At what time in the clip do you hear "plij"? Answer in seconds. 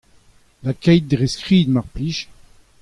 1.93-2.17